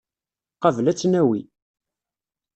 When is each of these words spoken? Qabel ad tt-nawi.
Qabel 0.61 0.85
ad 0.87 0.97
tt-nawi. 0.97 1.41